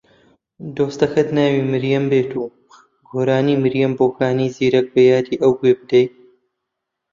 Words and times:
دۆستەکەت 0.77 1.29
ناوی 1.37 1.63
مریەم 1.71 2.05
بێت 2.11 2.31
و 2.41 2.45
گۆرانی 3.09 3.59
مریەم 3.63 3.93
بۆکانی 3.99 4.53
زیرەک 4.55 4.87
بە 4.93 5.01
یادی 5.11 5.39
ئەو 5.41 5.53
گوێ 5.59 5.73
بدەی 5.79 6.05